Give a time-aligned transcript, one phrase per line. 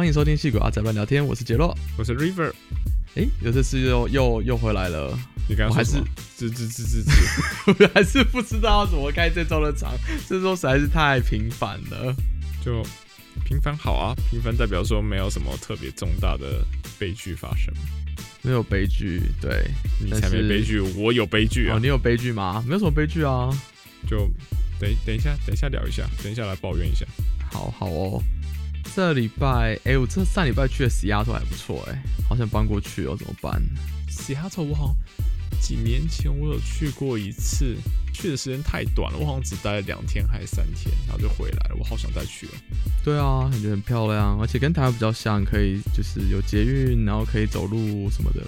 [0.00, 1.76] 欢迎收听戏骨阿仔乱聊天，我是杰洛。
[1.98, 2.50] 我是 River，
[3.16, 5.14] 诶，有这次又又又回来了，
[5.46, 5.98] 你刚我还是
[6.38, 9.92] 吱吱吱吱吱， 我还是不知道要怎么开这周的场，
[10.26, 12.16] 这周实在是太频繁了。
[12.64, 12.82] 就
[13.44, 16.64] 平凡好啊，平凡代表说没有什么特别重大的
[16.98, 17.70] 悲剧发生，
[18.40, 19.66] 没有悲剧，对，
[20.02, 22.64] 你才没悲剧，我有悲剧啊哦，，你有悲剧吗？
[22.66, 23.50] 没有什么悲剧啊。
[24.08, 24.16] 就
[24.80, 27.04] 等等一下，等一下聊一下，等一下来抱怨一下。
[27.52, 28.22] 好好哦，
[28.94, 31.98] 这礼拜，诶，我这上礼拜去的西雅图还不错，诶，
[32.28, 33.62] 好想搬过去哦，怎么办？
[34.08, 37.76] 西雅图我好像几年前我有去过一次，
[38.12, 42.50] 去的时间太短了，我好像只待了两天还是三天，然后就回来了，我好想再去哦。
[43.04, 48.40] 对啊，感觉很漂亮，而且跟台湾比较像，可以就是有捷运，然后可以走路什么的。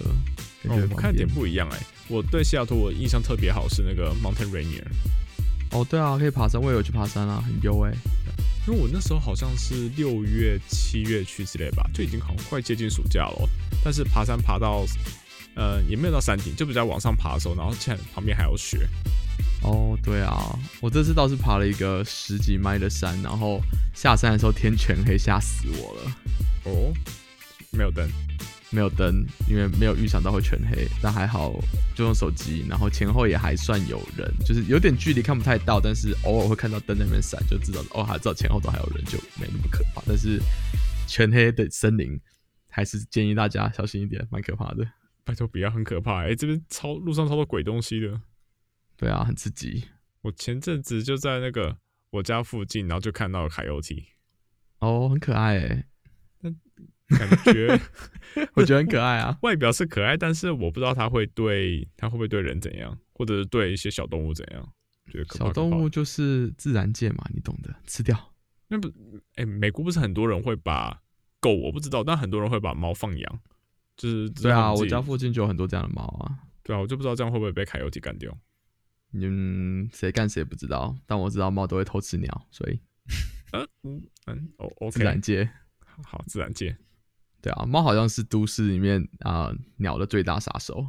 [0.62, 1.78] 感觉哦我看点不一样哎、
[2.08, 4.84] 我对西雅图我印象特别好是那个 Mountain Rainier，
[5.70, 7.92] 哦，对啊，可以爬山，我也有去爬山啊，很优诶。
[8.66, 13.48] 因为我那时候好像是六月、七月去之类吧，就已经好像快接近暑假了哦。
[13.84, 14.86] 但是爬山爬到，
[15.56, 18.88] 呃，也没有到山顶，就比较往上爬的时候，然后现在旁边还有雪。
[19.62, 23.60] 哦，对啊，我这次倒是爬了一个十几迈的山，然后
[23.94, 26.16] 下山的时候天全黑，吓死我了。
[26.64, 26.92] 哦，
[27.70, 28.08] 没有灯，
[28.72, 31.52] 没有灯，因为没有预想到会全黑，但还好
[31.94, 40.02] 就用手机，然后前后也还算有人，就是有点距离看不太到，但是偶尔会看到灯那边闪，就知道哦，还知道前后都还有人，就没那么可怕。
[40.06, 40.40] 但是
[41.06, 42.18] 全黑的森林
[42.70, 44.86] 还是建议大家小心一点，蛮可怕的。
[45.24, 48.20] 拜托不要，很可怕哎、这边超路上超多鬼东西的。
[48.96, 49.84] 对啊，很刺激
[50.22, 51.76] 我前阵子就在那个
[52.10, 54.06] 我家附近，然后就看到了凯尤体，
[54.78, 55.84] 哦，很可爱诶，
[57.12, 57.80] 感觉
[58.54, 59.36] 我觉得很可爱啊。
[59.42, 64.72] 外表是可爱，但是我不知道它会对它会不会对人怎样，或者是对一些小动物怎样。
[65.34, 68.32] 小动物就是自然界嘛，你懂的，吃掉。
[68.68, 68.90] 那不，
[69.34, 71.02] 哎、美国不是很多人会把
[71.38, 73.40] 狗，我不知道，但很多人会把猫放养，
[73.96, 76.38] 就是对啊，我家附近就有很多这样的猫啊。
[76.62, 78.34] 对啊，我就不知道这样会不会被凯尤体干掉。
[79.12, 82.80] 嗯，谁干谁不知道，但我知道猫都会偷吃鸟，所以
[83.52, 85.50] 嗯嗯嗯，哦自然界。
[86.04, 86.74] 好，自然界。
[87.42, 90.86] 对啊，猫好像是都市里面啊、鸟的最大杀手。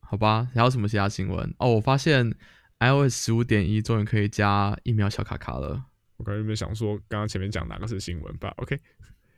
[0.00, 1.54] 好吧，还有什么其他新闻？
[1.58, 2.34] 哦，我发现
[2.80, 5.84] iOS 十五点一终于可以加疫苗小卡卡了。
[6.16, 8.80] 我刚才有没有想说，刚刚前面讲哪个是新闻吧？OK，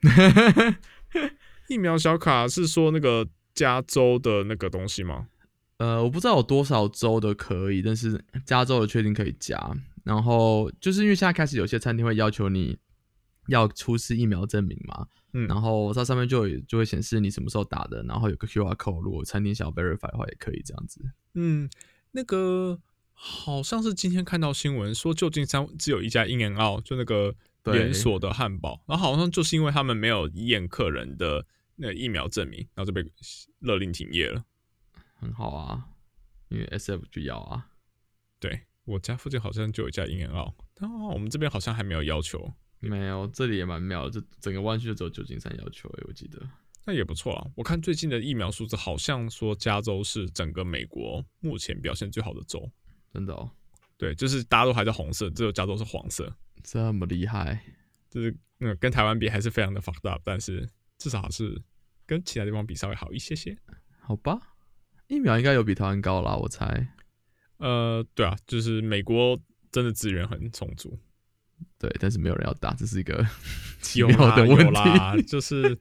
[1.68, 5.26] 疫苗小卡是说那个加州的那个东西吗？
[5.78, 9.58] 呃，我不知道有多少州的可以，但是加州的确定可以加。
[10.04, 12.78] 然后就是因为现在开始有些餐厅会要求你
[13.48, 21.00] 要出示疫苗证明嘛，嗯然后它上面就有就会显示你什么时候打的，然后有个 QR code，如果餐厅想要 verify 的话也可以这样子。
[21.34, 21.68] 嗯，
[22.12, 22.80] 那个
[23.12, 31.46] 好像是今天看到新闻说，旧金山只有一家 In and Out，就那个连锁的汉堡，然后好像就是因为他们没有验客人的
[31.76, 33.04] 那个疫苗证明，然后就被
[33.60, 34.44] 勒令停业了。
[35.14, 35.84] 很好啊，
[36.48, 37.68] 因为 SF 就要啊。
[38.38, 46.40] 对我家附近好像就有一家 In and Out，但我们这边好像还没有要求，没有，这里也蛮妙的，这整个湾区就只有旧金山要求诶，我记得。
[46.84, 47.46] 那也不错啊。
[47.54, 52.70] 我看最近的疫苗数字好像说加州是整个美国目前表现最好的州，
[53.12, 53.50] 真的哦，
[53.98, 57.62] 对，就是大家都还在红色，只有加州是黄色，这么厉害，
[58.08, 61.60] 就是嗯跟台湾比还是非常的 fucked up，但是至少还是
[62.06, 63.56] 跟其他地方比稍微好一些些。
[64.00, 64.40] 好吧？
[65.06, 66.94] 疫苗应该有比台湾高啦，我猜。
[67.58, 69.38] 呃，对啊，就是美国
[69.70, 70.98] 真的资源很充足，
[71.78, 73.26] 对，但是没有人要打，这是一个
[73.80, 75.78] 奇有妙啦的问题，啦， 就是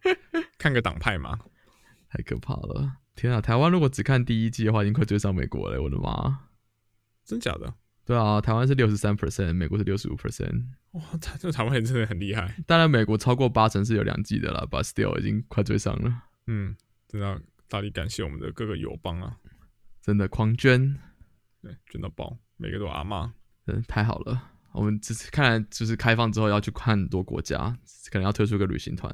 [0.57, 1.40] 看个党派嘛。
[2.09, 2.97] 太可怕了！
[3.16, 6.40] 天啊，台湾如果只看第一季的话，已经快追上美国了，我的妈！
[7.23, 7.72] 真假的？
[8.03, 10.63] 对啊，台湾是六十三 percent，美国是六十五 percent。
[10.94, 12.56] 哇，台这个台湾人真的很厉害。
[12.66, 16.75] 当然，美国超过八成是有两季的啦，but still 已经快追上了，嗯，
[17.07, 19.38] 真的要大力感谢我们的各个友邦啊，
[20.01, 20.97] 真的狂捐，
[21.61, 23.31] 对，捐到爆，每个都阿妈。
[23.67, 24.53] 真的太好了。
[24.79, 27.78] 我们只是看来就是开放之后要去看很多国家，
[28.09, 29.14] 可能要推出个旅行团。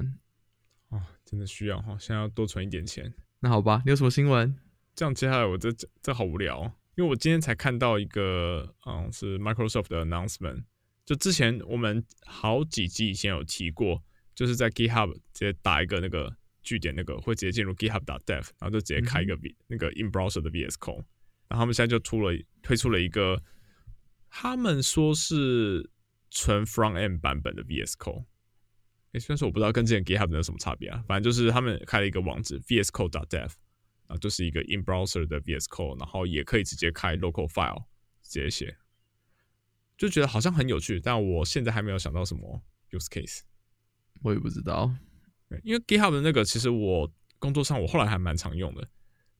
[0.90, 3.12] 哦，真的需要哈，现在要多存一点钱。
[3.40, 4.56] 那好吧，你有什么新闻？
[4.94, 10.62] 这样接下来我这这这好无聊哦、因为我今天才看到一个，嗯，是 Microsoft 的 announcement。
[11.04, 14.00] 就之前我们好几集以前有提过，
[14.36, 21.04] 就是在 GitHub 直接打一个那个据点，那个会直接进入 GitHub.dev，然后就直接开一个 V、那个 in browser 的 VS Code。
[21.48, 23.40] 然后他们现在就出了推出了一个，
[24.38, 25.88] 他们说是
[26.30, 28.26] 纯 front end 版本的 VS Code。
[29.12, 33.50] 诶，虽然说我不知道跟之前 GitHub 有什么差别啊，反正就是他们开了一个网址 VSCode.dev，
[34.08, 37.84] 啊，就是一个 in browser 的 VS Code，然后也可以直接开 local file
[38.22, 38.76] 直接写，
[39.96, 43.40] 就觉得好像很有趣，但我现在还没有想到什么 use case。
[44.20, 44.94] 我也不知道。
[45.62, 48.86] 因为 GitHub 的那个，其实我工作上我后来还蛮常用的。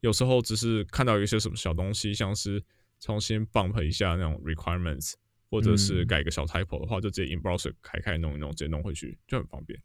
[0.01, 2.65] 有时候只是看到一些什么小东西，像是
[3.01, 5.15] 重新 bump 一下那种 requirements，
[5.51, 9.81] 或者是嗯改个小 typo 的话，就直接 in browser 开开弄一弄，直接弄回去，就很方便。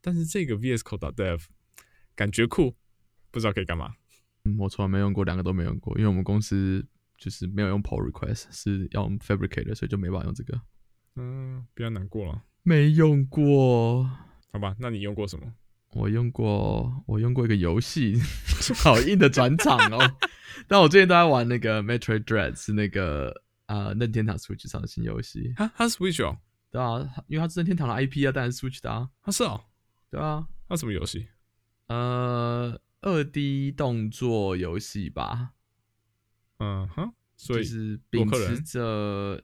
[0.00, 1.44] 但是这个 VS Code Dev
[2.14, 2.76] 感觉酷，
[3.30, 3.94] 不知道可以干嘛。
[4.44, 6.86] 嗯，我从来没用过，两个都没用过，因为我们公司
[7.18, 10.60] 就是没有用 pull request，是要用 Fabricator，所以就没办法用这个。
[11.16, 12.44] 嗯，比较难过了。
[12.62, 14.04] 没用过，
[14.52, 15.52] 好吧，那你用过什么？
[15.92, 18.20] 我用过，我用过一个游戏，
[18.82, 20.16] 好硬的转场哦。
[20.68, 25.52] 但我最近都在玩那个 Metroid Dread，是那个呃任天堂 Switch 上的新游戏。
[25.56, 26.36] 啊，它是 Switch 哦，
[26.70, 29.08] 对啊，因为它是任天堂的 IP 啊，当然是 Switch 的啊。
[29.22, 29.64] 它是哦，
[30.10, 31.28] 对啊，它什么游戏？
[31.86, 35.52] 呃，二 D 动作游戏吧，
[36.58, 39.42] 嗯哼，所以就是秉持着，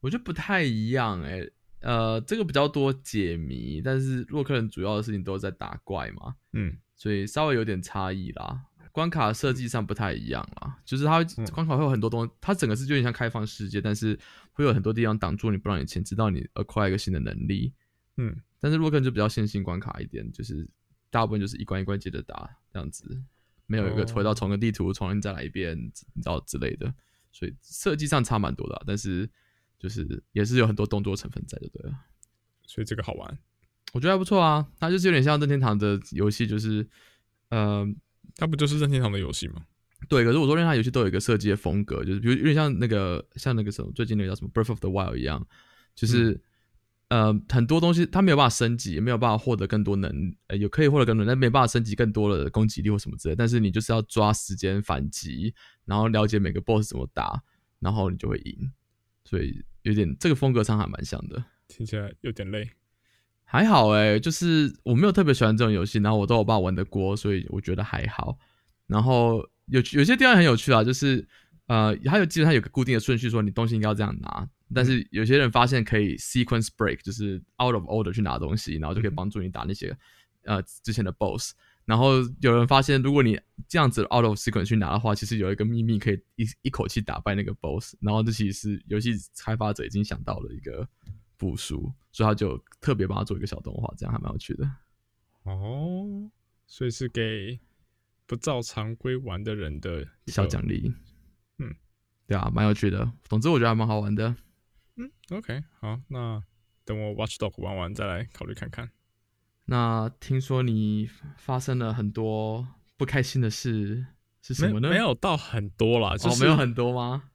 [0.00, 1.40] 我觉得不太一样哎、
[1.84, 6.76] 呃，这个比较多解谜，但是洛克人主要的事情都在打怪嘛，嗯。
[6.96, 8.64] 所以稍微有点差异啦。
[8.90, 11.44] 关卡设计上不太一样啦，就是它嗯。
[11.52, 14.18] 关卡会有很多东西，它整个是有点像开放世界，但是
[14.52, 17.74] 会有很多地方挡住你，不让你前，直到你 acquire 一个新的能力。
[18.16, 20.66] 嗯，但是洛克人就比较线性关卡一点，就是
[21.10, 23.20] 大部分就是一关一关接着打这样子，
[23.66, 26.94] 没有一个哦回到重个地图重新再来一遍，你知道之类的，
[27.30, 29.28] 所以设计上差蛮多的啊、但是
[29.84, 31.94] 就是也是有很多动作成分在，就对了。
[32.66, 33.38] 所以这个好玩。
[33.92, 36.88] 我觉得还不错啊，它就是有点像任天堂的游戏，就是
[37.50, 37.86] 呃，
[38.36, 39.66] 它不就是任天堂的游戏吗？
[40.08, 45.46] 对，可是我说任天堂游戏都有一个设计的风格，就是比如有点像那个像那个什么最近那个叫什么《Breath of the Wild》一样，
[45.94, 46.40] 就是、
[47.08, 53.36] 呃很多东西它没有办法升级，也没有办法获得更多能，呃有可以获得更多，但没办法升级更多的攻击力或什么之类。
[53.36, 55.54] 但是你就是要抓时间反击，
[55.84, 57.40] 然后了解每个 BOSS 怎么打，
[57.78, 58.72] 然后你就会赢。
[59.24, 61.42] 所以有点这个风格上还蛮像的。
[61.68, 62.68] 听起来有点累。
[63.44, 68.36] 还好哎、就是我没有特别喜欢这种游戏，然后我都有爸玩的过，所以我觉得还好。
[68.86, 71.26] 然后有有些地方很有趣啊，就是
[71.66, 74.48] 呃，还有基本上有个固定的顺序，说你东西应该要这样拿。
[74.74, 79.96] 但是有些人发现可以 sequence break，就是 out of order 去拿东西，然后就可以帮助你打那些
[80.44, 81.52] 呃之前的 boss。
[81.84, 83.38] 然后有人发现，如果你
[83.68, 87.94] 这样子 out of sequence 去拿的话，其实有一个秘密可以一一口气打败那个 boss。
[88.00, 90.88] 然后这其实是游戏开发者已经想到了一个
[91.36, 94.64] 部署，所以他就特别帮他做一个小动画，这样还蛮有趣的。
[95.42, 96.30] 哦，
[96.66, 97.60] 所以是给
[98.26, 100.90] 不照常规玩的人的小奖励。
[101.58, 101.74] 嗯，
[102.26, 103.12] 对啊，蛮有趣的。
[103.24, 104.34] 总之我觉得还蛮好玩的。
[104.96, 106.42] 嗯，OK，好，那
[106.86, 108.90] 等我 Watchdog 玩完再来考虑看看。
[109.66, 112.66] 那听说你发生了很多
[112.96, 114.06] 不开心的事，
[114.42, 114.88] 是什么呢？
[114.88, 117.30] 没没有到很多啦，就哦，是、没有很多吗？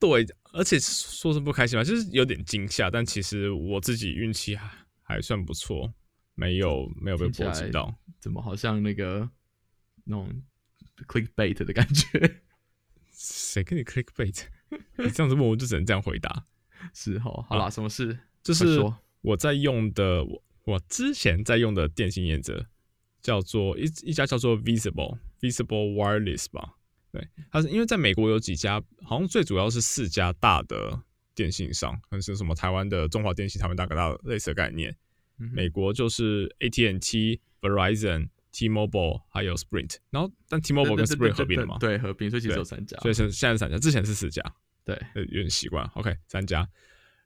[0.00, 4.70] 对，而且说是不开心吧，就是有点惊吓，但其实我自己运气还
[5.02, 5.92] 还算不错，
[6.34, 7.94] 没有没有被波及到。
[8.20, 9.28] 怎么好像那个
[10.04, 10.42] 那种
[11.06, 12.40] clickbait 的感觉？
[13.12, 14.44] 谁跟你 clickbait？
[14.70, 16.46] 你这样子问我就只能这样回答。
[16.94, 18.18] 是哦，好啦，什么事？
[18.42, 18.80] 就是
[19.20, 22.66] 我在用的，我我之前在用的电信业者
[23.22, 26.74] 叫做一一家叫做 Visible Visible Wireless 吧。
[27.10, 31.00] 对，它是因为在美国有几家，好像最主要是四家大的
[31.34, 34.94] 电信商，可能是什么台湾的中华电信、台湾大哥大类似的概念。
[35.38, 42.98] 嗯美国就是 AT&T、Verizon、T-Mobile 还有 Sprint，然后但 T-Mobile 跟 Sprint 合并了嘛，对，合并，所以其实有三家。
[42.98, 44.42] 所以是现在是三家，之前是四家。
[44.84, 45.82] 对，呃，有点习惯。
[45.94, 46.68] OK，三家。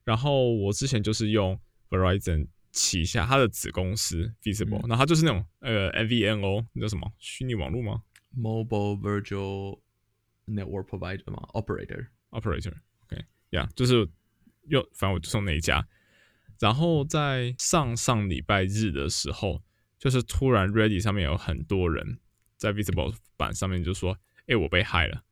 [0.05, 8.03] 然后我之前就是用 Verizon 旗下它的子公司 Visible，、嗯然后它就是那种呃 MVNO，那叫什么虚拟网络吗
[8.37, 9.79] Mobile Virtual
[10.47, 12.09] Network Provider 嘛，Operator。
[12.31, 14.09] ？Operator，OK，呀、就是
[14.69, 15.87] 又，反正我就送那一家。
[16.59, 19.63] 然后在上上礼拜日的时候，
[19.99, 22.19] 就是突然 Ready 上面有很多人
[22.57, 24.17] 在 Visible 版上面就说
[24.49, 25.23] ：“哎、我被害了。”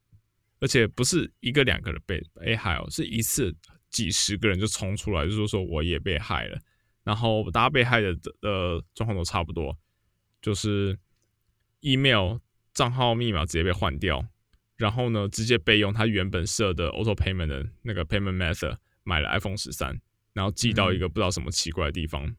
[0.61, 3.57] 而且不是一个两个人被被害哦，是一次
[3.89, 6.61] 几十个人就冲出来，就说说我也被害了。
[7.03, 9.77] 然后大家被害的的状况都差不多，
[10.43, 10.99] 就是
[11.81, 12.39] email
[12.73, 14.27] 账号密码直接被换掉，
[14.77, 20.01] 然后呢直接备用他原本设的 auto payment 的那个 payment method 买了 iPhone 十三，
[20.33, 22.37] 然后寄到一个不知道什么奇怪的地方，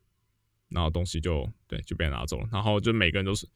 [0.70, 3.48] 然后东西就对就被拿走了，然后就每个人都是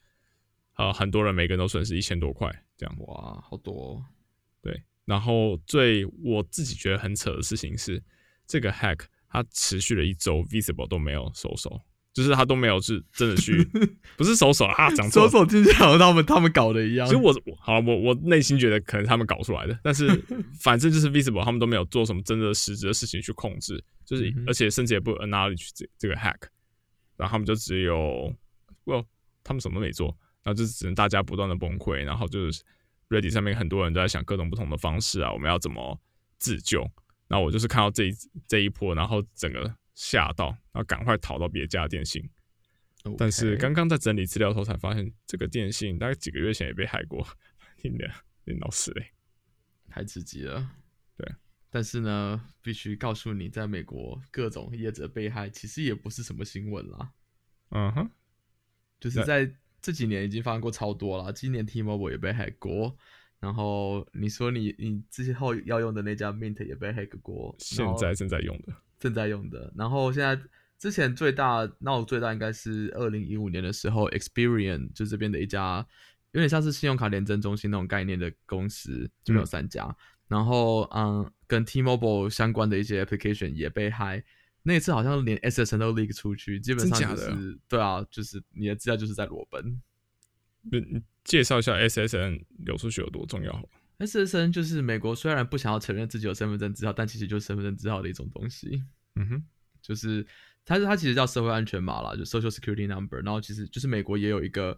[0.75, 2.95] 呃很多人每个人都损失一千多块这样。
[2.99, 4.05] 哇，好多、哦。
[4.61, 8.03] 对，然后最我自己觉得很扯的事情是，
[8.47, 9.05] 这个 hack
[9.41, 11.81] 它持续了一周，Visible 都没有收手，
[12.13, 13.61] 就是他都没有是真的去，
[14.15, 15.29] 不是收手啊，讲错收。
[15.29, 17.05] 手手听起来好像他们他们搞的一样。
[17.05, 20.07] 其实我我好，我我内心觉得可能他们搞出来的，但是
[20.61, 26.47] 反正就是 Visible 他们都没有做什么真的实质的事情去控制，就是、嗯而且甚至也不 acknowledge 这这个 hack，
[27.17, 28.33] 然后他们就只有
[28.85, 29.05] ，，well，
[29.43, 30.07] 他们什么都没做，
[30.43, 32.63] 然后就只能大家不断的崩溃，然后就是
[33.09, 35.99] Ready 上面很多人都在想各种不同的方式啊，我们要怎么
[36.37, 36.89] 自救？
[37.27, 38.11] 然后我就是看到这一
[38.47, 42.27] 这一波，然后整个吓到，然后赶快逃到别家电信。
[43.17, 47.23] 但是刚刚在整理资料的时候才发现，这个电信大概几个月前也被害过，
[47.77, 48.09] 听的
[48.45, 49.11] 你老死嘞，
[49.87, 50.67] 太刺激了。
[51.15, 51.35] 对，
[51.69, 57.13] 但是呢，必须告诉你，在美国各种业者被害，其实也不是什么新闻啦。
[57.69, 58.09] 嗯哼，
[58.99, 62.97] 就是在这几年已经发生过超多了，今年 T-Mobile 也被害过，
[63.39, 70.41] 然后你说你你之后要用的那家 Mint 也被害过，现在正在用的，正在用的，然后现在。
[70.77, 75.83] 之前最大闹最大应该是二零一五年的时候，Experian 就这边的一家
[76.33, 79.95] 有点像是信用卡联征中心那种概念的公司，就有三家。
[80.27, 84.21] 然后嗯，跟 T-Mobile 相关的一些 application 也被害。
[84.63, 89.81] 那次好像连 SSN 都 leak 出去，基本上就是对啊，就是你的资料就是在裸奔。
[90.61, 98.81] 你介绍一下 SSN 流出去有多重要？SSN 就是美国虽然不想要承认自己有身份证字号，但其实就是身份证字号的一种东西。
[99.15, 99.43] 嗯哼，
[99.81, 100.25] 就是。
[100.67, 103.21] 它是它其实叫社会安全码啦，就 Social Security Number。
[103.21, 104.75] 然后其实就是美国也有一个，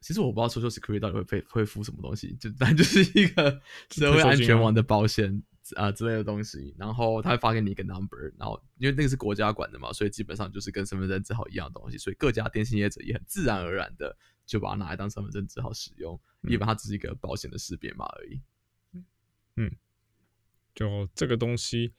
[0.00, 5.42] 其实我不知道 Social Security 到底会会会付什么东西，就但就是一个社会安全网的保险
[5.74, 6.72] 啊之类的东西。
[6.78, 11.98] 然后他会发给你一个 number，然后因为那个是国家管的嘛，所以基本上就是跟身份证字号一样的东西。
[11.98, 14.16] 所以各家电信业者也很自然而然的
[14.46, 18.40] 就把它拿来当身份证字号使用，以为它只是一个保险的识别码而已。
[19.56, 19.76] 嗯，
[20.74, 21.92] 就这个东西。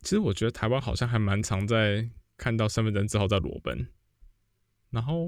[0.00, 3.88] 其实我觉得台湾好像还蛮常在看到身份证字号在裸奔，
[4.90, 5.26] 然后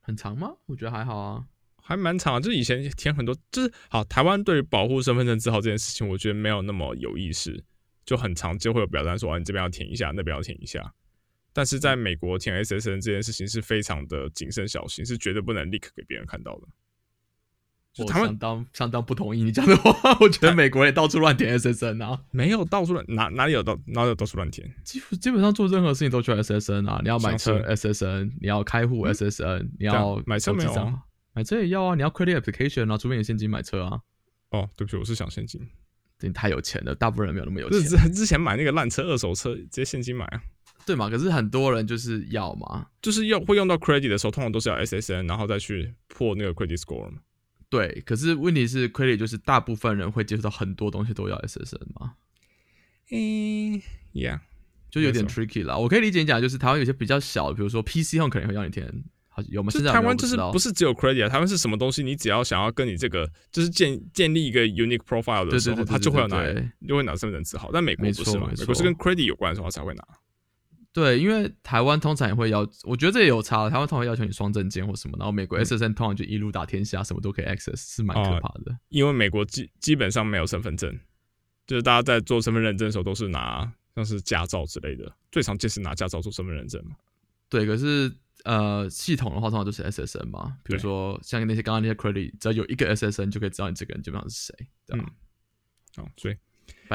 [0.00, 0.56] 很长吗？
[0.64, 2.40] 我觉得还好啊，还蛮长。
[2.40, 7.62] 就是以前填很多，就是好台湾对于保护身份证字号这件事情，我觉得没有那么有意识，
[8.06, 10.94] 就很长就会有表单说啊，你这边要填一下，那边要填一下。
[11.52, 16.62] 但是在美国填 SSN 这件事情是非常的谨慎小心，是绝对不能立刻给别人看到的。
[17.98, 30.98] 我相当相当不同意你讲的话， 我觉得美国也到处乱填 SSN 啊，没有到处乱哪哪里有到哪里有到处乱填，基基本上做任何事情都需要 SSN 啊，你要买车 SSN，你要开户 SSN，你要买车没有？
[31.34, 34.00] 买车也要啊，你要 credit application 啊，除非你现金买车啊。
[34.52, 35.60] 哦，对不起，我是想现金，
[36.20, 37.80] 你太有钱了，大部分人没有那么有钱。
[37.82, 40.42] 之之前买那个烂车二手车，直接现金买啊。
[40.84, 41.08] 对嘛？
[41.08, 47.18] 可是很多人就是要嘛，就是要会用到 credit 的时候，通常都是要 SSN，然后再去破那个 credit score 嘛。
[47.68, 52.14] 对，可是问题是，credit 就是大部分人会接触到很多东西都要 SSN 嘛？
[53.10, 53.80] 嗯
[54.12, 54.40] ，Yeah，
[54.90, 55.76] 就有点 tricky 啦。
[55.78, 58.86] 我可以理解你讲，就是台湾有些比较小，比如说 PC 上可能会要你填，
[59.28, 59.70] 好有吗？
[59.70, 61.28] 是台湾就是不是只有 credit 啊？
[61.30, 62.02] 台湾是什么东西？
[62.02, 66.44] 你只要想要跟你这个就是建建立一个 unique profile 的时候，他就会拿，
[66.86, 67.70] 就会拿身份证字号。
[67.72, 68.50] 但美国不是嘛？
[68.58, 70.06] 美国是跟 credit 有关的时候才会拿。
[70.92, 73.70] 对，因为台湾通常也会要，我觉得这也有差。
[73.70, 78.76] 台湾通常要求你双证件或什么，然后美国 SSN 通常就一路打天下，什么都可以 access，是蛮可怕的。
[78.90, 80.94] 因为美国基基本上没有身份证，
[81.66, 86.94] 就是大家在做身份认证的时候都是拿像是驾照之类的，最常见是拿驾照做身份认证嘛。
[87.48, 88.12] 对，可是
[88.44, 95.06] 呃，系统的话通常都是 SSN 嘛，比如说像那些刚刚那些 credit，只要有一个 SSN 就可以知道你这个人基本上是谁，对吧？
[95.96, 96.36] 好，所以。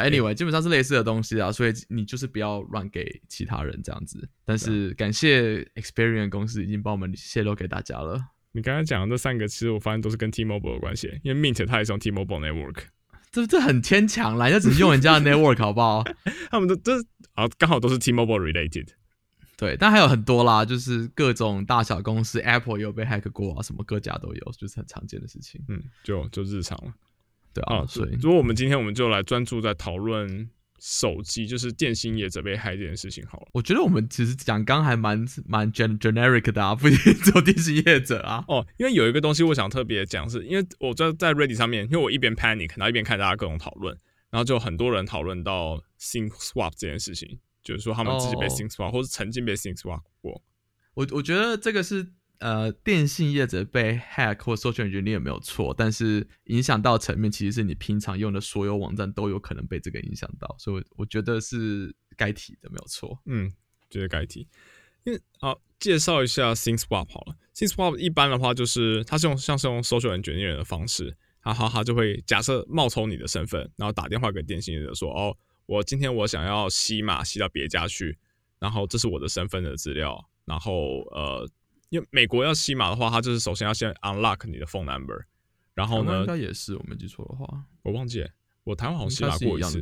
[0.04, 4.28] Anyway，基本上是类似的东西啊，所以你就是不要乱给其他人这样子。
[4.46, 8.20] 但是感谢 Experience 公司已经帮我们泄露给大家了。
[8.52, 12.84] 你刚才讲的这三个，其实我发现都是跟 T-Mobile 有关系，因为 Mint 它也是用 T-Mobile Network。
[13.32, 16.04] 这这很牵强啦，人家只是用人家的 Network 好不好？
[16.50, 16.94] 他们都这
[17.34, 18.88] 啊，刚好都是 T-Mobile related。
[19.58, 25.60] 对，但还有很多啦，就是各种大小公司，Apple 也有被 hack 过啊，什么各家都有，就是很常见的事情。
[25.68, 26.94] 嗯，就就日常了。
[27.54, 30.50] 对啊，所以如果我们今天我们就来专注在讨论
[30.80, 33.48] 手机，就是电信业者被害这件事情好了。
[33.54, 38.46] 我觉得我们其实讲刚还蛮蛮 generic 的啊， 不一定只有电信业者啊。
[38.48, 43.98] 哦，因为有一个东西我想特别讲，是因为我在在 Ready 上面，因为我一边 panic，然后一边看大家各种讨论，
[44.30, 50.44] 然后就很多人讨论到 Sync Swap 这件事情，就是说他们自己被 Sync Swap 或是曾经被 Sync Swap 过。
[50.94, 52.08] 我我觉得这个是。
[52.40, 55.74] 呃，电信业者被 hack 或授权人你有没有错？
[55.76, 63.20] 但是影响到层面，其实是你平常用的所有网站都有可能被这个影响到，所以我觉得是该提的，没有错。
[63.26, 63.52] 嗯，
[63.90, 64.48] 觉得该提。
[65.04, 78.18] 因为好介绍一下 ThinkSwap 好了，ThinkSwap 一般的话就是它是用像是用搜索人卷人的方式，然后它就会假设冒充你的身份，然后打电话给电信业者说：“哦，我今天我想要吸码吸到别家去，
[78.60, 81.50] 然后这是我的身份的资料，然后呃。”
[81.90, 85.24] 因为美国要吸码的话，它就是首先要先 unlock 你的 phone number，
[85.74, 88.26] 然后呢，应该也是我没记错的话，我忘记，
[88.64, 89.80] 我台湾好像吸码过一次，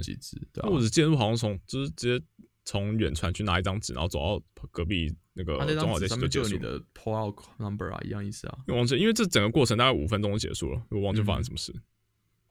[0.53, 2.25] 对啊，我只记得好像从就是直接
[2.63, 6.55] 从远传去拿一张纸，然后走到隔壁那个中华电上面就结束。
[6.55, 8.57] 有你的 pull out number 啊，一样意思啊。
[8.67, 11.73] 因为忘记，因为这整个过程大概五分钟就结束了，我忘记发生什么事。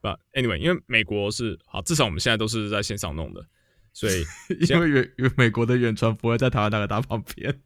[0.01, 3.45] But anyway，因为美国是好，至少我们现在都是在线上弄的，
[3.91, 4.23] 所以
[4.69, 7.61] 因为远因为美国的远传不会在台湾那个大旁边。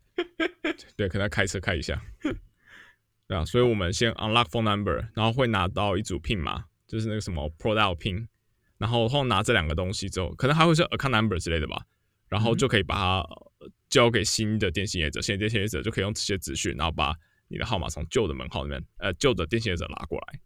[0.95, 2.01] 对，可能要开车开一下。
[3.27, 8.27] 对啊，所以我们先 unlock phone number，然后会拿到一组 PIN 码，就是那个什么 product PIN，
[8.79, 11.83] 然后后拿这两个东西之后，可能还会是 account number 之类的吧，
[12.27, 13.17] 然后就可以把它
[13.59, 17.13] 呃交给新的电信业者，新的电信业者就可以用这些资讯，然后把
[17.47, 20.39] 你的号码从旧的门号里面，呃，旧的电信业者拉过来。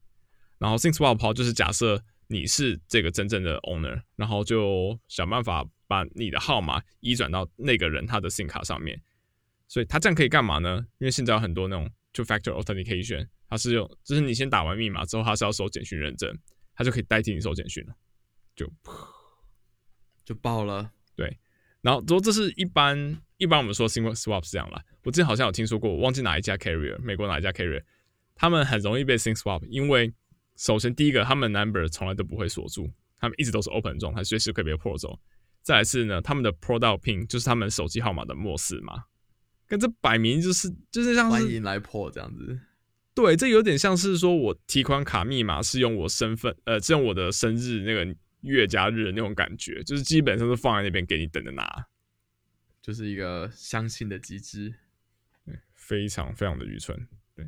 [0.58, 9.02] 然后 SIM swap 号就是假设你是这个真正的 owner，然后就想办法把你的号码移转到那个人他的 SIM 卡上面。
[9.74, 10.86] 所以它这样可以干嘛呢？
[11.00, 16.32] 因为现在有很多那种 two factor authentication，它是用，就是你先打完密码之后，它是要收简讯认证，
[16.76, 17.96] 它就可以代替你收简讯了，
[18.56, 18.72] 就
[20.24, 20.92] 就爆了。
[21.16, 21.40] 对
[21.82, 24.80] 然后之后这是一般一般我们说 SIM swap 是这样啦。
[25.04, 27.82] 我之前好像有听说过，我忘记哪一家 carrier，美国哪一家 carrier，
[28.36, 30.14] 他们很容易被 SIM swap，因为
[30.56, 32.88] 首先第一个他们 number 从来都不会锁住，
[33.18, 35.20] 他们一直都是 open 状态，随时可以被破走。
[35.64, 39.04] 再来是呢，他们的 product pin 就是他们手机号码的末四码，
[39.68, 42.60] 跟这摆明就是就是像是欢迎来破这样子。
[43.16, 51.86] 对，这有点像是说我提款卡密码是用我身份，呃，是用我的生日那个月加日的那种感觉，就是基本上是放在那边给你等着拿，
[52.82, 54.74] 就是一个相信的机制。
[55.76, 57.08] 非常非常的愚蠢。
[57.36, 57.46] 对，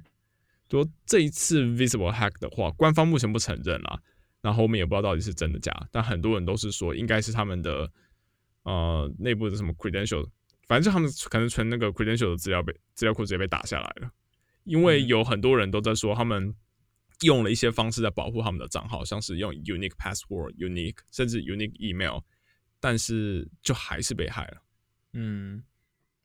[0.69, 3.97] 说这一次 visible hack 的话，官方目前不承认啦，
[4.41, 7.89] 然后我们也不知道到底是真的假，但很多人都是说应该是他们的
[8.63, 10.27] 呃内部的什么 credential，
[10.67, 14.11] 反正就他们可能存那个 credential 的资料被资料库直接被打下来了，
[14.63, 16.55] 因为有很多人都在说他们
[17.21, 22.19] 用了一些方式在保护他们的账号，像是用 unique password、unique 甚至 unique email，
[22.79, 24.61] 但是就还是被害了。
[25.13, 25.63] 嗯，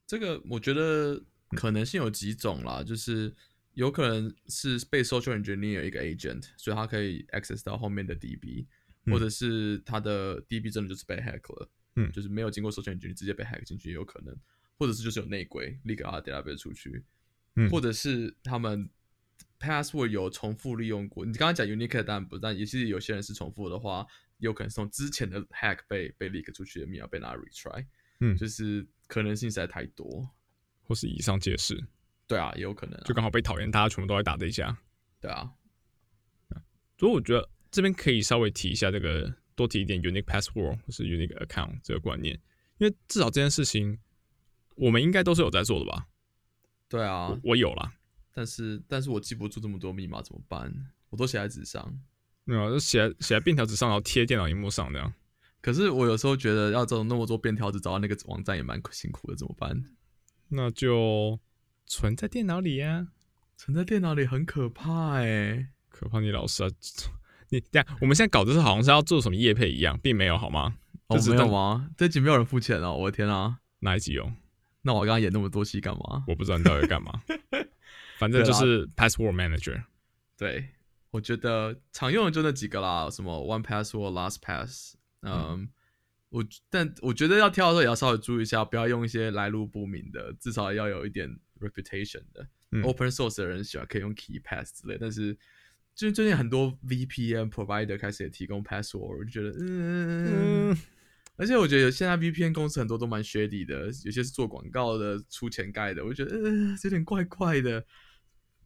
[0.07, 3.33] 这个我觉得可能性有几种啦，就是
[3.75, 8.67] 有可能是被 social engineer 一个 agent，所以他可以 access 到后面的 DB，、
[9.07, 14.37] 嗯或者是他的 DB 真的就是被 hack 了，嗯就是没有经过 social engineer 直接被 hack 进去也有可能，
[14.79, 17.05] 或者是就是有内鬼 leak 他的 database 出去，
[17.57, 18.89] 嗯或者是他们
[19.59, 21.25] password 有重复利用过。
[21.25, 24.07] 你刚刚讲 unique 当然不，但也是有些人是重复的话，
[24.39, 27.87] 有可能是从之前的 hack 被被 leak 出去的密码被拿来 retry。
[28.21, 30.29] 嗯就是可能性实在太多。
[30.83, 31.83] 或是以上皆是，
[32.27, 33.03] 对啊，也有可能、啊。
[33.05, 34.77] 就刚好被讨厌，大家全部都在打这一下。
[35.21, 35.53] 对啊，
[36.99, 42.35] 所以我觉得这边可以稍微提一下这个，多提一点 unique password 或是 unique account 这个观念，
[42.79, 43.99] 因为至少这件事情
[44.75, 46.07] 我们应该都是有在做的吧？
[46.89, 47.93] 对啊我，我有啦，
[48.33, 50.73] 但是但是我记不住这么多密码怎么办？
[51.11, 52.01] 我都写在纸上。
[52.45, 55.13] 没有就写在写在便条纸上，然后贴电脑荧幕上这样。
[55.61, 59.85] 可是我有时候觉得要找那么多便条纸找到那个网站也蛮辛苦的，怎么办？
[60.49, 61.39] 那就
[61.87, 63.09] 存在电脑里呀、
[63.59, 66.71] 存在电脑里很可怕哎、可怕你老师啊！
[67.53, 70.77] 你这样，我们现在搞的是好像是要做什么业配一样，并没有好吗？
[71.09, 71.91] 哦，就是没有吗？
[71.97, 73.59] 这集没有人付钱哦，我的天啊！
[73.81, 74.31] 哪一集有？
[74.83, 76.25] 那我刚刚演那么多戏干嘛？
[76.29, 77.21] 我不知道你到底在干嘛。
[78.19, 79.83] 反正就是 password manager。
[80.37, 80.69] 对，
[81.11, 85.69] 我觉得常用的就那几个啦，什么 One Password、LastPass，嗯，
[86.29, 92.47] 我但我觉得要挑的时候也要稍微注意一下，不要用一些来路不明的，至少要有一点 reputation 的。
[92.73, 95.37] 嗯 Open source 的人喜欢可以用 KeyPass 之类，但是
[95.95, 100.71] 就是最近很多 VPN provider 开始也提供 password，我就觉得嗯。
[100.71, 100.79] 嗯，
[101.37, 107.85] 而且我觉得现在 VPN 公司很多都蛮 shady 的，有些是做广告的、出钱盖的，我觉得嗯有点怪怪的。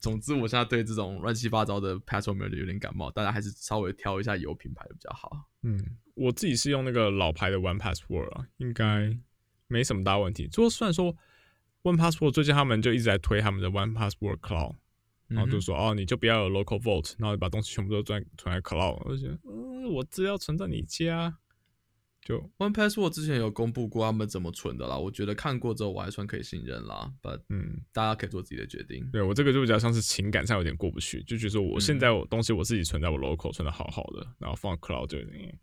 [0.00, 5.48] 总之，我现在对这种乱七八糟的 password manager 有点感冒，大家还是稍微挑一下有品牌的比较好。
[5.62, 5.82] 嗯，
[6.14, 9.16] 我自己是用那个老牌的 One Password 啊，应该
[9.66, 10.46] 没什么大问题。
[10.48, 11.16] 就虽然说
[11.84, 14.76] One Password 最近他们就一直在推他们的 One Password Cloud，
[15.28, 19.02] 然后就嗯说、哦，你就不要有 local vault，然后把东西全部都存存在 cloud。
[19.04, 21.36] 我就觉得，嗯，我资料存在你家，
[22.22, 29.08] 就 One Password 之前有公布过他们怎么存的啦，我觉得看过之后我还算可以信任啦，but 嗯，大家可以做自己的决定。
[29.10, 35.58] 对我这个就比较像是情感上有点过不去，就觉得说我现在我东西我自己存在我 local 存的好好的，然后放 cloud 就有点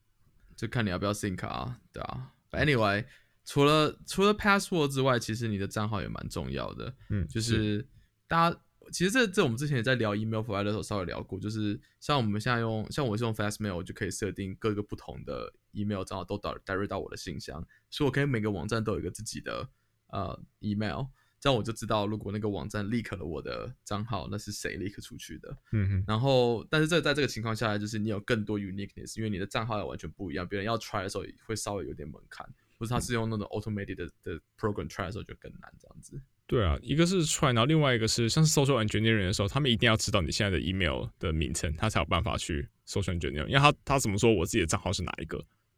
[0.55, 2.31] 就看你要不要 sync 啊，对啊。
[2.51, 3.05] But anyway，
[3.45, 6.93] 除了除了 password 之外，其实你的账号也蛮重要的。
[7.09, 7.87] 嗯，就是
[8.27, 19.67] 大家其实这这我们之前也在聊 email provider 的时候稍微聊过，就是像我们现在用像我是用 Fastmail，我就可以设定各个不同的 email 账号都导 direct 到我的信箱，所以我可以每个网站都有一个自己的
[20.07, 21.05] 呃 email，
[21.39, 25.57] 这样我就知道如果那个网站 leak 了我的账号，那是谁 leak 出去的。
[25.71, 32.47] 嗯哼，然后，但是这在这个情况下，就是你有更多 uniqueness，因为你的账号要完全不一样，别人要 try 的时候也会稍微有点门槛。
[32.77, 36.19] 或是他是用那种 automated 的的 program try 的时候就更难这样子。
[36.51, 45.37] 对啊，一个是 try，然后另外一个是像是 social engineering 的时候，他们一定要知道你现在的 email 的名称，他才有办法去 social engineering，因为他他怎么说我自己的账号是哪一个，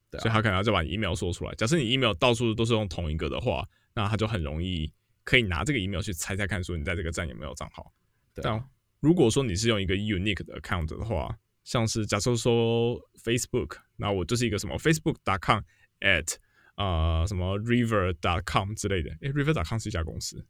[0.10, 1.54] 对啊所以他可能要再把你 email 说出来。
[1.54, 4.92] 假设你 email 到处都是用同一个的话，那他就很容易
[5.24, 7.94] 可以拿这个 email 去猜猜看，说你在这个站有没有账号。
[8.34, 8.66] 但对啊，
[9.00, 15.62] 如果说你是用一个 unique 的 account 的话，像是假设说 Facebook，那我就是一个什么 Facebook.com
[16.00, 16.34] at
[16.78, 20.44] 呃什么 River.com 之类的，诶 River.com 是一家公司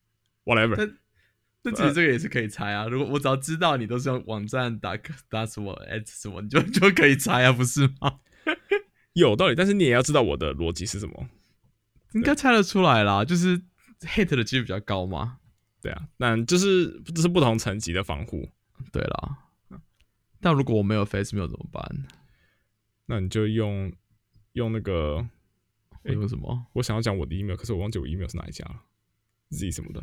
[0.46, 0.98] ，whatever，但
[1.64, 2.86] 但其实这个也是可以猜啊。
[2.88, 4.98] 如果我只要知道你都是用网站打
[5.30, 8.20] 打什么 at 什么，你就 就可以猜啊，不是吗？
[9.14, 11.30] 有道理，但是你也要知道我的逻辑是什么。
[12.14, 13.60] 应该猜得出来啦，就是
[14.02, 15.40] hit 的几率比较高嘛。
[15.82, 18.50] 对啊，那就是这是不同层级的防护，
[18.92, 19.38] 对啦，
[20.40, 21.84] 但如果我没有 face 没有怎么办？
[23.06, 23.92] 那你就用
[24.54, 25.28] 用那个，
[26.04, 26.68] 我用什么？
[26.74, 28.82] 我想要讲我的 email，可是我忘记我 email 是哪一家了
[29.50, 30.02] ，Z 什么的，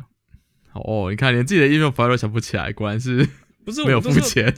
[0.73, 3.27] 哦，你看连自己的 email provider 都想不起来，果然是
[3.65, 4.53] 不是没有我付钱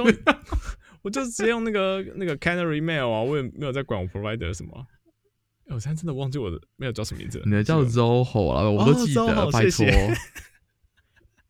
[1.04, 4.88] 我就直接用那个那个 Canary Mail 啊，我也没有在管我 provider 什么。
[5.68, 7.46] 哎我现在真的忘记我的 mail 叫什么名字了。
[7.46, 9.86] 你的叫这个 Zoho 啊，我都记得拜托。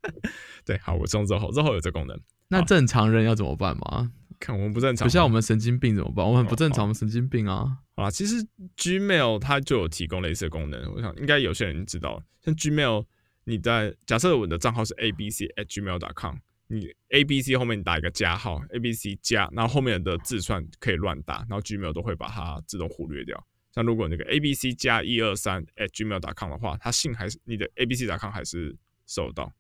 [0.66, 2.20] 对，好，我是用 Zoho，Zoho 有这功能。
[2.50, 4.12] 那正常人要怎么办嘛？
[4.40, 6.24] 看我们不正常，不像我们神经病怎么办？
[6.24, 7.66] 我们很不正哦常，我们神经病啊。
[7.96, 8.36] 好啦，其实
[8.78, 12.22] Gmail 它就有提供类似的功能，我想应该有些人知道。
[12.44, 13.06] 像 Gmail，
[13.46, 23.46] 你在假设我的账号是 abc at gmail.com，你 abc 后面你打一个加号，abc 加，然后后面的字串可以乱打，然后 Gmail 都会把它自动忽略掉。
[23.74, 28.76] 像如果那个 abc 加一二三 at gmail.com 的话，它信还是你的 abc.com 还是
[29.08, 29.52] 收到。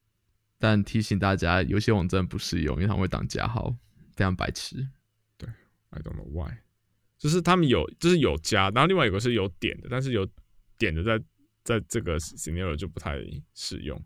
[0.60, 3.76] 但提醒大家，有些网站不适用，因为他们会挡加号，
[4.16, 4.88] 非常白痴。
[5.38, 5.50] 对
[5.90, 6.54] I don't know why，
[7.18, 10.26] 就是他们有，就是有加，然后另外有个是有点的，但是有
[10.78, 11.22] 点的在
[11.64, 13.18] 在这个 scenario 就不太
[13.54, 14.00] 适用。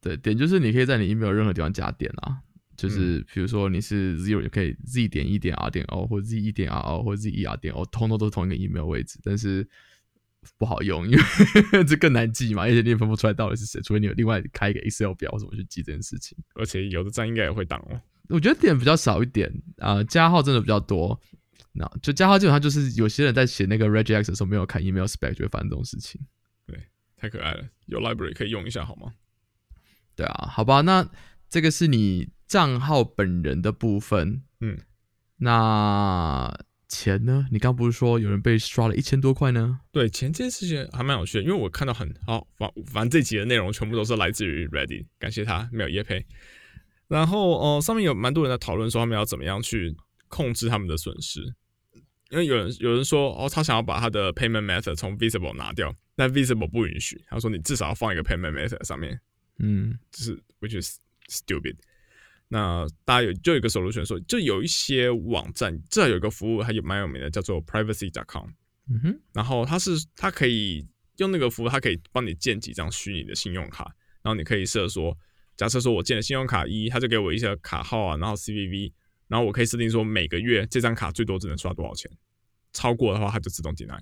[0.00, 2.36] 对，点就是你可以在你 email 任何地方加点啊，嗯
[2.76, 8.54] 就是比如说你是 zero，也可以 z 点一点 r 点 o，或者 z 一点 r o，或者 z 一 r 点 o，通通都是同一个
[8.54, 9.68] email 位置，但是
[10.56, 11.22] 不好用，因为
[11.84, 16.38] 这更难记嘛，而且你也分不出来到底是谁，除非你有另外开一个 Excel 表怎么去记这件事情。
[16.54, 18.00] 而且有的站应该也会挡哦。
[18.30, 21.20] 我觉得点比较少一点啊、呃加号真的比较多。
[21.72, 26.20] 那就加号基本上就是有些人在写那个 regex 的时候没有看 email spec 就会发生这种事情。
[27.20, 29.12] 太可爱了，有 library 可以用一下好吗？
[30.16, 31.06] 对啊，好吧，那
[31.48, 34.42] 这个是你账号本人的部分。
[34.60, 34.78] 嗯，
[35.36, 36.52] 那
[36.88, 37.46] 钱呢？
[37.50, 39.80] 你刚不是说有人被刷了一千多块呢？
[39.92, 46.26] 对，钱这件事情还蛮有趣的，因为我看到很好，反反正这集的内容全部都是来自于 Ready，感谢他没有业配。
[47.06, 49.94] 然后呃，上面有蛮多人在讨论说他们要怎么样去
[50.28, 51.40] 控制他们的损失，
[52.30, 59.18] 因为有人有人说哦，他想要把他的 payment method 从 Visible 拿掉，但 Visible 不允许，他说你至少要放一个 payment method 上面，
[59.58, 60.98] 嗯，就是 which is
[61.30, 61.76] stupid。
[62.48, 68.50] 那大家有就有一个 solution 说，就有一些网站至少有一个服务还有蛮有名的，叫做 privacy.com。
[68.90, 73.84] 嗯哼，然后它是它可以用那个服务，它可以帮你建几张虚拟的信用卡，
[74.20, 75.16] 然后你可以设说，
[75.56, 78.92] 假设说我建了信用卡一，它就给我一些卡号啊，然后 CVV，
[79.26, 82.10] 然后我可以设定说每个月这张卡最多只能刷多少钱，
[82.74, 83.98] 超过的话它就自动 deny。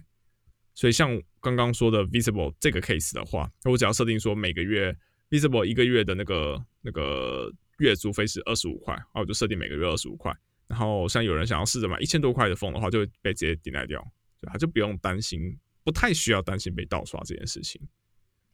[0.78, 4.96] 所以像刚刚说的 Visible 这个 case 的话，我只要设定说每个月
[5.28, 10.32] Visible 一个月的那个那个月租费是二十五块，啊我就设定每个月二十五块。
[10.68, 14.00] 然后像有人想要试着买一千多块的 phone 的话，就会被直接 deny 掉。
[14.40, 17.82] 对，他就不用担心，不太需要担心被盗刷这件事情。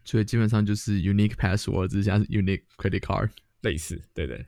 [0.02, 3.28] 所以基本上就是 unique password，只是现在是 unique credit card。
[3.60, 4.42] 类似，对对。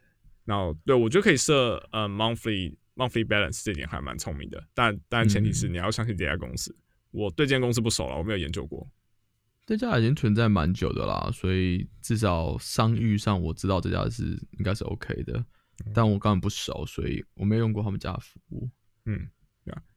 [0.46, 6.74] 然后对我觉得可以设呃 monthly monthly balance 这点还蛮聪明的，但但前提是你要相信这家公司。
[7.10, 8.88] 我对这间公司不熟了，我没有研究过。
[9.64, 14.24] 这家已经存在蛮久的啦，所以至少商誉上我知道这家是
[14.58, 15.44] 应该是 OK 的，
[15.92, 18.70] 但我根本不熟，所以我没有用过他们家的服务。
[19.06, 19.28] 嗯，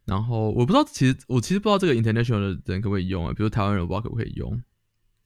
[0.06, 3.34] 然后我不知道，其实我其实不知道这个 international 的人可不可以用啊？
[3.34, 4.60] 比如台湾人，我不知道可不可以用，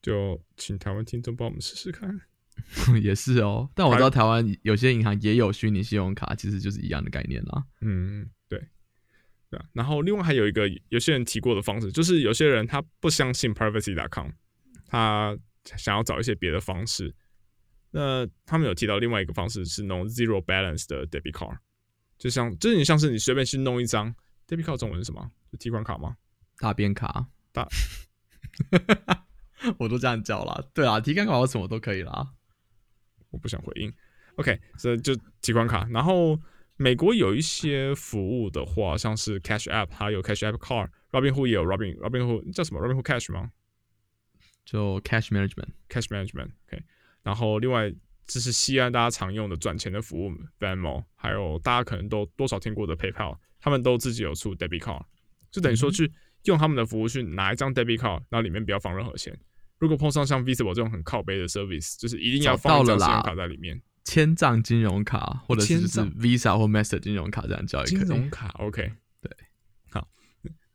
[0.01, 2.19] 就请台湾听众帮我们试试看。
[3.01, 3.69] 也是哦。
[3.73, 7.63] 但我知道台湾有些银行也有虚拟信用卡，其实就是一样的概念啦。
[7.79, 8.29] 嗯，
[9.53, 9.65] 对，啊。
[9.73, 14.29] 然后另外还有一个有些人提过的方式，就是有些人他不相信 privacy.com，
[14.87, 15.37] 他
[15.77, 17.13] 想要找一些别的方式。
[17.91, 21.57] 那他们有提到另外一个方式是弄 zero balance 的 debit card，
[22.17, 24.13] 就像就是你像是你随便去弄一张
[24.47, 25.31] debit card 中文是什么？
[25.51, 26.17] 就提款卡吗？
[26.57, 27.67] 大便卡，大，
[29.77, 30.63] 我都这样叫啦。
[30.73, 32.33] 对啊，提款卡我什么都可以啦。
[33.29, 33.93] 我不想回应。
[34.35, 35.87] OK，所以就提款卡。
[35.91, 36.39] 然后
[36.75, 43.51] 美国有一些服务的话，像是 Cash App，还有 Cash App Card，Robinhood 也有 Robin Robinhood 叫什么 Robinhood Cash 吗？
[44.65, 45.67] 就 cash management。
[45.89, 46.81] cash management，OK，、
[47.21, 47.93] 然后另外
[48.25, 55.03] 这是西安大家常用的转钱的服务 Venmo，还有大家可能都多少听过的 PayPal，他们都自己有出 debit card，
[55.51, 56.09] 就等于说去
[56.43, 59.37] 用他们的服务去拿一张 debit card，然后里面不要放任何钱。
[59.79, 63.81] 如果碰上像 Visible 这种很靠背的 service，就是一定要放一张信用卡在里面。
[64.13, 67.97] 千账金融卡，或者是就是 Visa 或 Master 金融卡这样交易可以。
[67.99, 69.31] 金融卡， OK，对，
[69.89, 70.07] 好，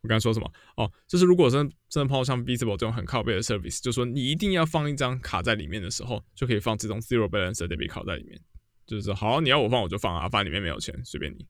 [0.01, 0.53] 我刚才说什么？
[0.77, 8.40] 哦，就是如果真的真的碰到像 Visible 这种很靠背的 service，就说你一定要放一张卡在里面的时候，就可以放这种 zero balance 的 debit 卡在里面，
[8.87, 11.46] 就是说好，你要我放我就放啊，反正里面没有钱，随便你。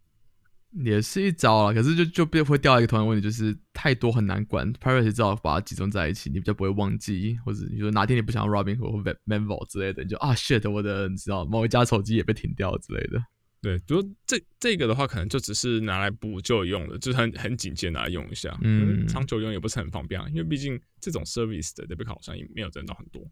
[0.84, 8.88] 也是一招啊，可是就就变会掉一个同样的问题，就是太多很难管，privacy 至好把它集中在一起，你比较不会忘记，或者你说哪天你不想要 Robin 或
[9.26, 13.22] Venmo 之类的，你就啊 shit 我的你知道某一家手机也被停掉之类的。
[13.60, 23.22] 对，比如这这个的话，可能就只是拿来补救用的，就是很很紧急拿来用一下，嗯长久用也不是很方便啊，因为毕竟这种 service 的 debit 卡好像也没有真的很多。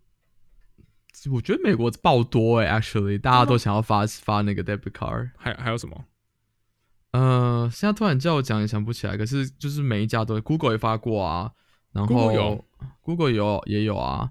[1.31, 5.31] 我觉得美国爆多哎、a c t u a l l y 大家都想要发发那个 debit card。
[5.37, 6.05] 还还有什么？
[7.17, 11.51] 呃，现在突然叫我讲也想不起来，可是就是每一家都，Google 也发过啊，
[11.93, 12.65] 然后 Google 有
[13.01, 14.31] Google 有也有啊，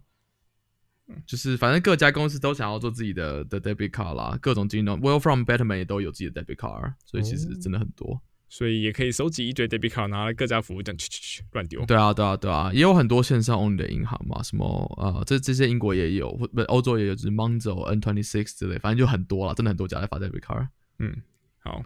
[1.25, 8.21] 就是反正各家公司都想要做自己的的 debit card 啦，各种金融，Well from Betterment 也都有自己的 debit card，所以其实哦真的很多。
[8.47, 11.83] 所以也可以收集一堆 debit card，，拿来各家服务这样去去去乱丢。
[11.85, 14.65] 对啊，对啊，对啊，也有很多线上 only 的银行嘛，什么
[14.97, 20.67] 呃，这这些英国也有，或不欧洲也有，就是 Monzo、N twenty six 之类，反正就很多了，真的很多家在发 debit card。
[20.99, 21.15] 嗯，
[21.59, 21.83] 好，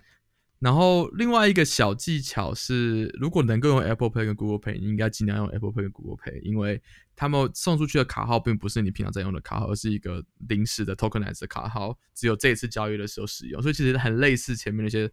[0.59, 6.81] 然后另外一个小技巧是，如果能够用 Apple Pay 跟 Google Pay，你应该尽量用 Apple Pay 跟 Google Pay，因为
[7.15, 15.09] 他们送出去的卡号并不是你平常在用的卡号，而是一个临时的 tokenized 的卡号，只有这一次交易的时候使用，所以其实很类似前面那些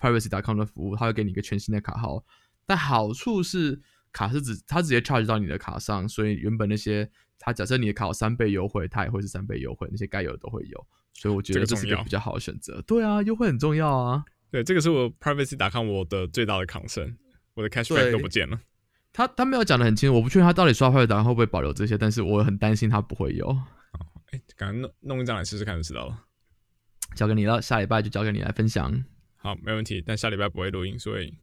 [0.00, 2.24] privacy.com 的服务，它会给你一个全新的卡号，
[2.66, 3.80] 但好处是
[4.10, 7.08] 卡是指它直接 charge 到你的卡上，所以原本那些
[7.38, 12.82] 它假设你的卡有三倍优惠，它也会是三倍优惠，那些该有的都会有，所以我觉得这是一个比较好的选择。
[12.82, 14.24] 对啊，优惠很重要啊。
[14.50, 17.14] 对，这个是我 privacy 打看我的最大的 concern，
[17.54, 18.60] 我的 cashback 对都不见了。
[19.12, 23.48] 他他没有讲的很清楚，我不确定他到底刷坏的档案会不会保留这些，但是我很担心他不会有。
[24.30, 26.24] 哎，赶快弄弄一张来试试看就知道了。
[27.14, 29.04] 交给你了，下礼拜就交给你来分享，
[29.36, 30.02] 好，没问题。
[30.06, 31.34] 但下礼拜不会录音，所以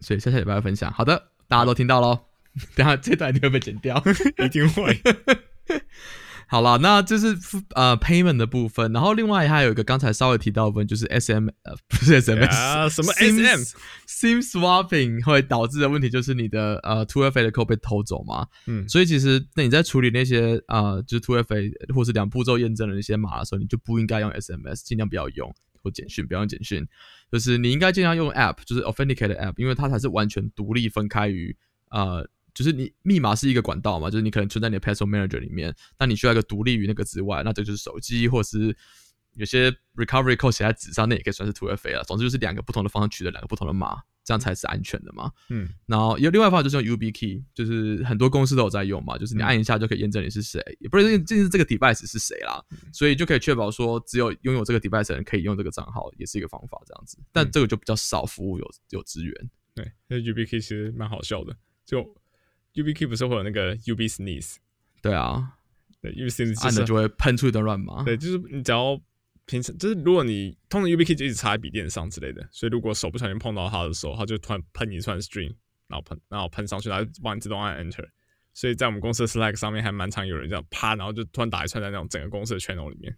[0.00, 0.92] 所以下下礼拜会分享。
[0.92, 2.26] 好的，大家都听到喽。
[2.76, 4.02] 等下这段一定会被剪掉。
[4.44, 4.94] 一定会。
[6.48, 7.36] 好了，那这是
[7.74, 17.28] 呃 payment 的部分，然后另外还有一个刚才稍微提到的部分，就是 S M 呃 不是 S M S 啊，什么 SIM SM？SIM swapping 会导致的问题就是你的呃 Two
[17.28, 26.86] FA 的 code 被偷走嘛，嗯，所以其实那你在处理那些呃就是 Two FA 或是两步骤验证的那些码的时候，你就不应该用 SMS，尽量不要用或简讯，不要用简讯，
[27.32, 31.56] 就是你应该尽量用 App，就是 Authenticated App，因为它才是完全独立分开于
[31.90, 32.28] 呃。
[32.56, 38.74] 就是你密码是一个管道嘛，就是你可能存在你的 Password Manager 里面，那你需要一个独立于那个之外，那这就是手机或是
[39.34, 42.04] 有些 Recovery Code 写在纸上，那也可以算是 Two FA 了。
[42.04, 45.30] 总之就是两个不同的方向取得两个不同的码，这样才是安全的嘛。
[45.50, 52.64] 嗯，然后有另外一方法就是用 UB Key，就是很多公司都有在用嘛，就是你按一下就可以验证你是谁，也不是验证这个 device 是谁啦，
[52.94, 57.18] 所以就可以确保说只有拥有这个 device 的人可以用这个账号，也是一个方法这样子。
[57.30, 59.50] 但这个就比较少服务有有资源。
[59.74, 62.02] 对，那 UBK 其实蛮好笑的，就
[62.76, 64.56] UBK 不是会有那个 UB sneeze，
[65.02, 65.52] 对啊，
[66.00, 68.04] 对，UB sneeze 就是按了就会喷出一段乱码。
[68.04, 69.00] 对，就是你只要
[69.46, 75.54] 平时就是如果你通常 UBK 就一直插在笔电上之类的，所以如果手不小心碰到它的时候，它就突然喷一串 string，
[75.88, 78.06] 然后喷然后喷上去，然后帮你自动按 enter。
[78.52, 83.14] 所以在我们公司的 Slack 上面还蛮常有人这样啪，然后就突然打一串在那种整个公司的 channel 里面。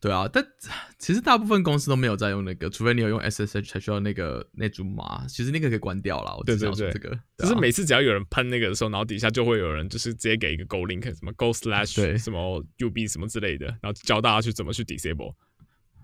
[0.00, 0.44] 对啊，但
[0.98, 5.26] 其实大部分公司都没有在用那个，除非你有用 SSH 才需要那个那组码。
[5.26, 6.36] 其实那个可以关掉了。
[6.36, 15.34] 我对只想说这个，就是每次只要有人喷那个的时候，然后底下就会有人就是直接给一个 Go link， 什么 Go slash 什么 UB 什么之类的，然后教大家去怎么去 disable。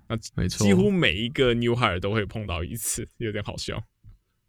[0.08, 3.82] 那没错，几乎每一个 new hire 都会碰到一次，有点好笑。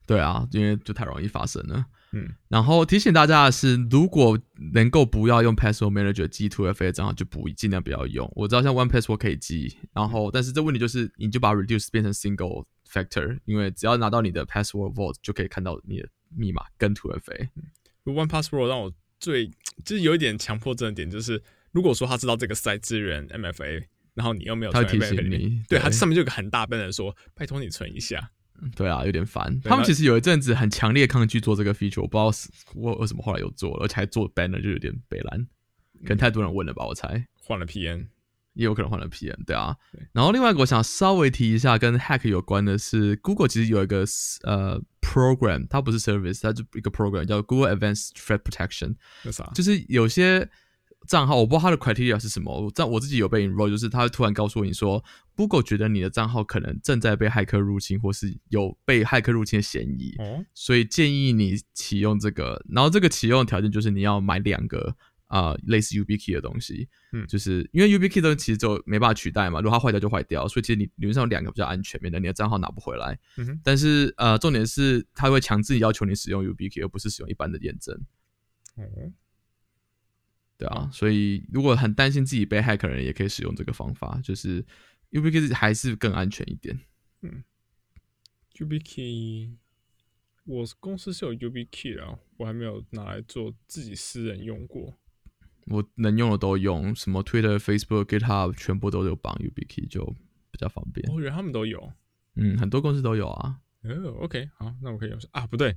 [0.08, 1.86] 对啊，因为就太容易发生了。
[2.13, 4.38] 嗯，然后提醒大家的是，如果
[4.74, 8.30] 能够不要用 Password Manager 记 Two FA 的账号，就不尽量不要用。
[8.36, 17.50] 我知道像 One Password 可以记，然后但是这问题就是，你就把 Reduce 变成 Single Factor，因为只要拿到你的 Password Vault 就可以看到你的密码跟 Two FA。
[18.04, 19.47] One Password 让我最
[19.86, 28.32] 就是有一点强迫症的点，就是如果说他知道这个 site 支援 MFA，然后你又没有存他会提醒你，对，它上面就有个很大笨的说，拜托你存一下。
[28.76, 29.60] 对啊，有点烦。
[29.62, 35.47] 他们其实有一阵子很强烈抗拒做这个 feature，我不知道是我为什么后来有做了，而且还做 banner 就有点北蓝，
[36.04, 37.28] 可能太多人问了吧，我猜。
[37.43, 38.08] 换了 PN，
[38.54, 39.76] 也有可能换了 PM，对啊。
[39.91, 44.06] 对然后另外一个我想稍微提一下跟 hack 有关的是，Google 其实有一个
[44.43, 50.50] 呃 program，它不是 service，它就一个 program 叫 Google Advanced Threat Protection，那啥，就是有些
[51.07, 52.71] 账号，我不知道它的 criteria 是什么。
[52.75, 55.03] 但我自己有被 enroll，就是它会突然告诉你说
[55.35, 62.63] ，Google 觉得你的账号可能正在被骇客入侵，或是有被骇客入侵的嫌疑，哦，所以建议你启用这个。
[62.69, 64.95] 然后这个启用的条件就是你要买两个
[65.27, 73.17] 啊、类似 YubiKey 的东西，嗯就是因为 YubiKey 的东西其实就没办法取代嘛，如果它坏掉就坏掉，所以其实你理论上有两个比较安全，免得你的账号拿不回来。
[73.37, 77.95] 嗯，但是呃，重点是它会强制要求你使用 YubiKey，而不是使用一般的验证。
[78.75, 78.83] 哦，
[80.62, 84.63] 对啊，所以如果很担心自己被骇客的人，也可以使用这个方法，就是
[85.10, 86.80] YubiKey 还是更安全一点。
[88.54, 89.56] YubiKey，
[90.45, 94.95] 我公司是有 YubiKey 的啊，我还没有拿来做自己私人用过。
[95.65, 100.06] 我能用的都用，什么 Twitter、Facebook、GitHub 全部都有绑 YubiKey，就
[100.52, 101.12] 比较方便。
[101.12, 101.91] 我觉得他们都有。
[102.36, 103.60] 嗯，很多公司都有啊。
[103.82, 105.76] 哦，OK，好，那我可以用上啊，不对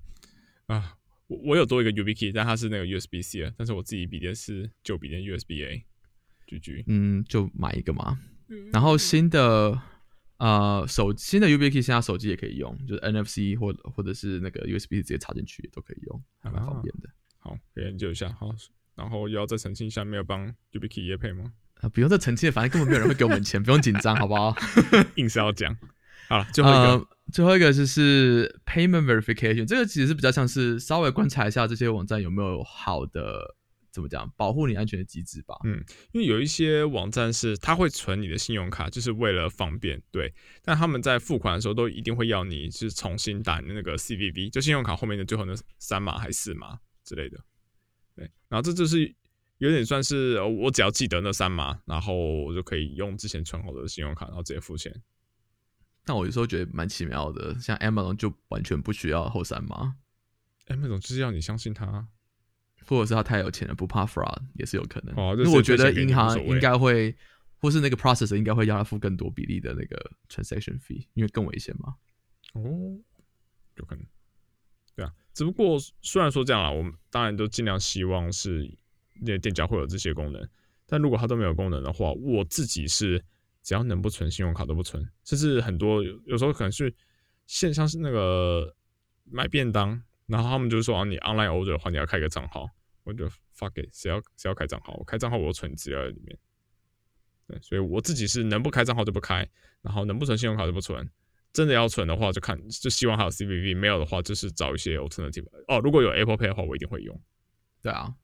[0.66, 5.84] 啊，我我有多一个 YubiKey，但它是那个 USB C 的，但是我自己笔电是旧笔电 USB A。
[6.46, 8.18] GG，嗯，就买一个嘛。
[8.70, 9.80] 然后新的
[10.36, 17.08] 呃手新的 YubiKey 现在手机也可以用，就是 NFC 或或者是那个 USB 直接插进去都可以用，还蛮方便的。
[17.38, 18.30] 好，可以研究一下。
[18.38, 18.54] 好，
[18.94, 21.54] 然后要再澄清一下，没有帮 YubiKey 业配吗？
[21.80, 24.54] 啊，不用再澄清了，反正根本没有人会给我们钱，不用紧张，好不好？
[25.16, 25.74] 硬是要讲。
[26.28, 33.56] 好了，最后一个，呃，最后一个就是 payment verification，这个其实是比较像是稍微观察一下这些网站有没有好的
[33.92, 35.54] 怎么讲保护你安全的机制吧。
[35.64, 35.82] 嗯
[36.12, 40.32] 因为有一些网站是它会存你的信用卡，就是为了方便，对。
[40.62, 47.38] 但他们在付款的时候都一定会要你就是重新打你的那个 CVV，就信用卡后面的最后那三码还是四码之类的，
[48.16, 48.30] 对。
[48.48, 49.14] 然后这就是
[49.58, 54.92] 有点算是呃我只要记得那三码，然后我就可以用之前存好的信用卡，然后直接付钱。
[56.04, 59.96] 但我有时候觉得蛮奇妙的，像 Amazon 就完全不需要后三码，
[60.66, 62.06] 哎，那种就是要你相信他，
[62.86, 65.14] 或者是他太有钱了不怕 fraud 也是有可能。
[65.16, 67.16] 哦因为我觉得银行应该会，
[67.58, 71.94] 或是那个 processor 应该会要他付更多比例的那个 transaction fee，因为更危险嘛。
[72.52, 72.62] 哦，
[73.76, 74.06] 有可能，
[74.94, 75.12] 对啊。
[75.32, 78.70] 只不过虽然说这样啊，我们当然都尽量希望是
[79.22, 80.48] 那店家会有这些功能，
[80.86, 83.24] 但如果它都没有功能的话，我自己是
[83.64, 86.94] 只要能不存信用卡都不存，甚至很多有有时候可能是
[87.46, 88.76] 线上是那个
[89.24, 92.68] 买便当，然后他们就说啊，你 online order 的话你要开个账号，
[93.02, 94.92] 我就 fuck it，谁要谁要开账号？
[94.98, 96.38] 我开账号我就存资料在里面。
[97.46, 99.48] 对，所以我自己是能不开账号就不开，
[99.82, 101.10] 然后能不存信用卡就不存。
[101.52, 105.46] 真的要存的话，就看就希望还有 CVV，没有的话就是找一些 alternative。
[105.68, 107.18] 哦，如果有 Apple Pay 的话，我一定会用。
[107.80, 108.14] 对啊，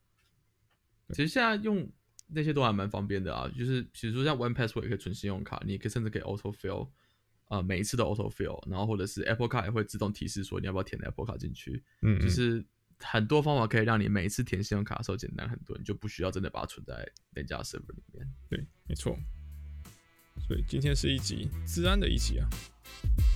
[1.10, 1.88] 其实现在用
[2.32, 6.88] 那些都还蛮方便的啊，就是比如说像 One Password 也可以存信用卡，你也可以甚至可以 auto fill，
[7.48, 12.64] 呃，每一次都 auto fill，然后或者是 Apple 卡也会自动提示说你要不要填 Apple 卡进去，嗯，嗯就是
[12.98, 18.26] 很多方法可以让你每一次填信用卡的时候简单很多，你就不需要真的把它存在人家的 server 里面。
[18.48, 19.18] 对，没错。
[20.46, 22.48] 所以今天是一集治安的一集啊。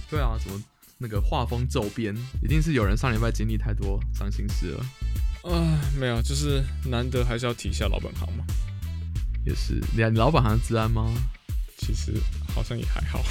[0.08, 0.62] 对啊，怎么
[0.98, 4.84] 那个画风骤变，一定是有人上礼拜经历太多伤心事了。
[5.44, 8.46] 啊，没有，就是难得还是要提一下老本行嘛。
[9.44, 11.12] 也是，你你老板好像治安吗？
[11.76, 12.12] 其实
[12.54, 13.20] 好像也还好。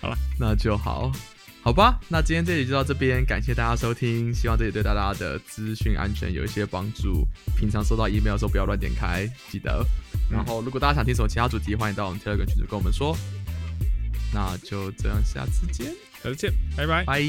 [0.00, 1.10] 好了那就好，
[1.62, 1.98] 好吧。
[2.08, 7.26] 那今天这里就到这边，感谢大家收听，希望这里对大家的资讯安全有一些帮助。
[7.56, 9.84] 平常收到 email 的时候不要乱点开，记得。
[10.30, 13.16] 然后如果大家想听什么其他主题，欢迎到我们 Telegram 群组跟我们说。
[14.34, 15.86] 那就这样，下次见，
[16.22, 17.04] 下次见，拜拜。
[17.04, 17.22] 拜。